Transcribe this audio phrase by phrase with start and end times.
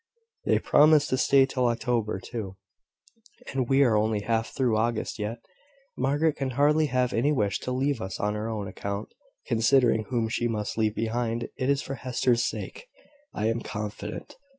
[0.45, 2.57] They promised to stay till October, too;
[3.53, 5.37] and we are only half through August yet.
[5.95, 9.09] Margaret can hardly have any wish to leave us on her own account,
[9.45, 11.49] considering whom she must leave behind.
[11.55, 12.87] It is for Hester's sake,
[13.35, 14.37] I am confident.